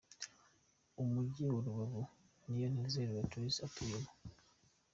Umugi 1.01 1.41
wa 1.51 1.59
Rubavu 1.65 2.01
Niyonteze 2.47 3.01
Leatitia 3.09 3.61
atuyemo. 3.67 4.11